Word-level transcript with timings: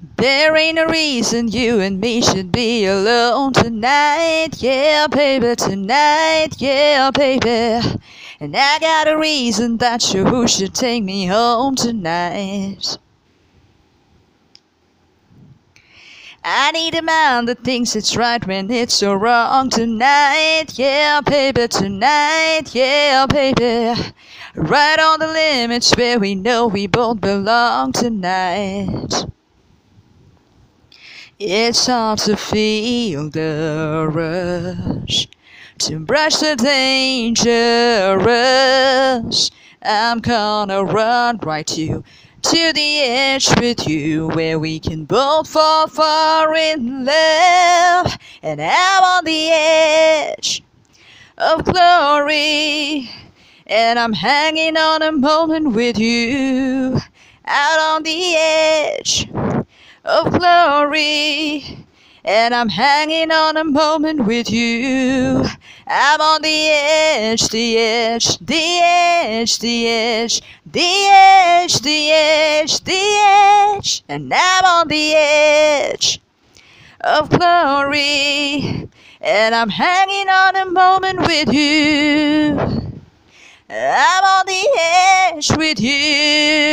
There 0.00 0.56
ain't 0.56 0.78
a 0.78 0.86
reason 0.86 1.48
you 1.48 1.80
and 1.80 2.00
me 2.00 2.22
should 2.22 2.52
be 2.52 2.86
alone 2.86 3.52
tonight, 3.52 4.50
yeah, 4.58 5.08
baby, 5.08 5.56
tonight, 5.56 6.50
yeah, 6.58 7.10
baby. 7.10 7.98
And 8.38 8.56
I 8.56 8.78
got 8.78 9.08
a 9.08 9.18
reason 9.18 9.78
that 9.78 10.14
you 10.14 10.46
should 10.46 10.72
take 10.72 11.02
me 11.02 11.26
home 11.26 11.74
tonight. 11.74 12.96
I 16.44 16.70
need 16.70 16.94
a 16.94 17.02
man 17.02 17.46
that 17.46 17.64
thinks 17.64 17.96
it's 17.96 18.16
right 18.16 18.46
when 18.46 18.70
it's 18.70 18.94
so 18.94 19.14
wrong 19.14 19.68
tonight, 19.68 20.78
yeah, 20.78 21.20
baby, 21.22 21.66
tonight, 21.66 22.72
yeah, 22.72 23.26
baby. 23.26 24.00
Right 24.54 25.00
on 25.00 25.18
the 25.18 25.26
limits 25.26 25.92
where 25.96 26.20
we 26.20 26.36
know 26.36 26.68
we 26.68 26.86
both 26.86 27.20
belong 27.20 27.90
tonight. 27.90 29.26
It's 31.40 31.86
hard 31.86 32.18
to 32.20 32.36
feel 32.36 33.30
the 33.30 34.08
rush, 34.10 35.28
to 35.78 36.00
brush 36.00 36.34
the 36.38 36.56
dangerous. 36.56 37.38
I'm 39.80 40.18
gonna 40.18 40.82
run 40.82 41.38
right 41.44 41.64
to 41.68 42.02
to 42.42 42.72
the 42.72 42.98
edge 43.02 43.48
with 43.60 43.86
you 43.86 44.26
where 44.30 44.58
we 44.58 44.80
can 44.80 45.04
both 45.04 45.46
fall 45.48 45.86
far 45.86 46.52
in 46.56 47.04
love. 47.04 48.18
And 48.42 48.60
I'm 48.60 49.04
on 49.04 49.24
the 49.24 49.48
edge 49.52 50.64
of 51.36 51.64
glory, 51.64 53.08
and 53.64 53.96
I'm 53.96 54.12
hanging 54.12 54.76
on 54.76 55.02
a 55.02 55.12
moment 55.12 55.72
with 55.74 56.00
you 56.00 56.98
out 57.46 57.78
on 57.78 58.02
the 58.02 58.34
edge 58.34 59.28
of 60.08 60.38
glory. 60.38 61.84
And 62.24 62.54
I'm 62.54 62.68
hanging 62.68 63.30
on 63.30 63.56
a 63.56 63.64
moment 63.64 64.26
with 64.26 64.50
you. 64.50 65.44
I'm 65.86 66.20
on 66.20 66.42
the 66.42 66.66
edge, 66.68 67.48
the 67.48 67.78
edge, 67.78 68.38
the 68.38 68.80
edge, 68.82 69.58
the 69.58 69.88
edge, 69.88 70.40
the 70.66 71.06
edge, 71.10 71.80
the 71.80 72.10
edge, 72.10 72.80
the 72.80 73.74
edge. 73.74 74.02
And 74.08 74.32
I'm 74.34 74.64
on 74.64 74.88
the 74.88 75.14
edge 75.14 76.20
of 77.02 77.30
glory. 77.30 78.88
And 79.20 79.54
I'm 79.54 79.70
hanging 79.70 80.28
on 80.28 80.56
a 80.56 80.70
moment 80.70 81.20
with 81.20 81.52
you. 81.52 82.58
I'm 83.70 84.24
on 84.24 84.46
the 84.46 84.68
edge 84.80 85.56
with 85.56 85.80
you. 85.80 86.67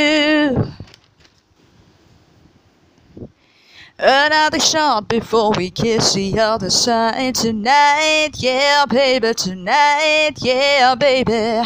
Another 3.98 4.60
shot 4.60 5.08
before 5.08 5.54
we 5.56 5.70
kiss 5.70 6.16
the 6.16 6.38
other 6.38 6.70
side 6.70 7.34
tonight, 7.34 8.32
yeah, 8.36 8.86
baby, 8.86 9.34
tonight, 9.34 10.34
yeah, 10.42 10.96
baby. 10.96 11.62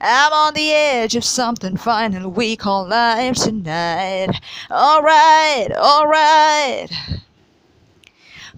I'm 0.00 0.32
on 0.32 0.54
the 0.54 0.72
edge 0.72 1.14
of 1.14 1.24
something 1.24 1.76
final 1.76 2.30
we 2.30 2.56
call 2.56 2.88
life 2.88 3.36
tonight. 3.36 4.40
Alright, 4.70 5.70
alright. 5.72 6.90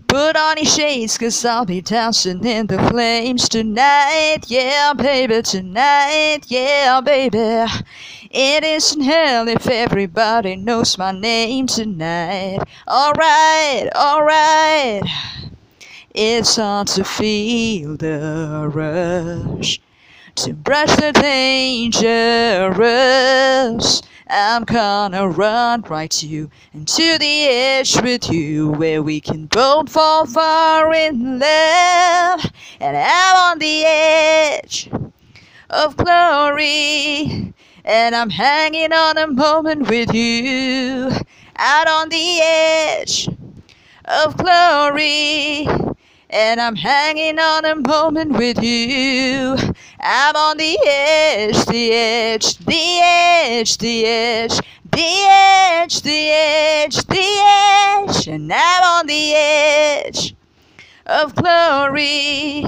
Put 0.06 0.36
on 0.36 0.56
your 0.56 0.66
shades, 0.66 1.18
cause 1.18 1.44
I'll 1.44 1.64
be 1.64 1.80
dancing 1.80 2.44
in 2.44 2.66
the 2.66 2.78
flames 2.90 3.48
tonight, 3.48 4.40
yeah, 4.46 4.92
baby, 4.92 5.42
tonight, 5.42 6.40
yeah, 6.48 7.00
baby. 7.00 7.66
It 8.30 8.62
isn't 8.62 9.00
hell 9.02 9.48
if 9.48 9.66
everybody 9.66 10.54
knows 10.56 10.96
my 10.96 11.10
name 11.10 11.66
tonight. 11.66 12.60
Alright, 12.86 13.88
alright. 13.94 15.02
It's 16.14 16.56
hard 16.56 16.88
to 16.88 17.04
feel 17.04 17.96
the 17.96 18.70
rush, 18.72 19.80
to 20.36 20.52
brush 20.52 20.94
the 20.96 21.12
dangerous. 21.12 22.00
I'm 24.32 24.62
gonna 24.62 25.28
run 25.28 25.82
right 25.82 26.10
to 26.12 26.26
you 26.26 26.50
and 26.72 26.86
to 26.86 27.18
the 27.18 27.44
edge 27.48 28.00
with 28.00 28.30
you 28.30 28.70
where 28.70 29.02
we 29.02 29.20
can 29.20 29.46
both 29.46 29.90
fall 29.90 30.24
far 30.24 30.94
in 30.94 31.40
love. 31.40 32.46
And 32.78 32.96
I'm 32.96 33.36
on 33.36 33.58
the 33.58 33.82
edge 33.84 34.88
of 35.68 35.96
glory. 35.96 37.52
And 37.84 38.14
I'm 38.14 38.30
hanging 38.30 38.92
on 38.92 39.18
a 39.18 39.26
moment 39.26 39.88
with 39.88 40.14
you 40.14 41.10
out 41.56 41.88
on 41.88 42.08
the 42.08 42.40
edge 42.40 43.28
of 44.04 44.36
glory. 44.36 45.66
And 46.32 46.60
I'm 46.60 46.76
hanging 46.76 47.40
on 47.40 47.64
a 47.64 47.74
moment 47.74 48.38
with 48.38 48.62
you. 48.62 49.56
I'm 49.98 50.36
on 50.36 50.58
the 50.58 50.78
edge, 50.86 51.64
the 51.66 51.92
edge, 51.92 52.56
the 52.58 53.00
edge, 53.02 53.76
the 53.78 54.06
edge, 54.06 54.56
the 54.92 55.26
edge, 55.28 56.02
the 56.02 56.30
edge, 56.30 56.96
the 57.06 58.14
edge. 58.14 58.28
And 58.28 58.52
I'm 58.52 58.84
on 58.84 59.08
the 59.08 59.32
edge 59.34 60.36
of 61.06 61.34
glory. 61.34 62.64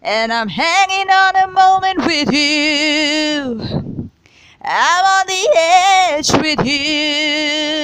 And 0.00 0.32
I'm 0.32 0.48
hanging 0.48 1.10
on 1.10 1.36
a 1.36 1.48
moment 1.48 2.06
with 2.06 2.32
you. 2.32 4.10
I'm 4.62 5.04
on 5.04 5.26
the 5.26 5.48
edge 5.58 6.32
with 6.40 6.66
you. 6.66 7.83